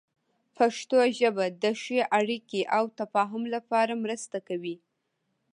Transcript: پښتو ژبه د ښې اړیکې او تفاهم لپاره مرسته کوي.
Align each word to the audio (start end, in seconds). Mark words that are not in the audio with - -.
پښتو 0.57 0.97
ژبه 1.19 1.45
د 1.61 1.63
ښې 1.81 1.99
اړیکې 2.19 2.61
او 2.77 2.83
تفاهم 2.99 3.43
لپاره 3.55 3.93
مرسته 4.03 4.37
کوي. 4.47 4.75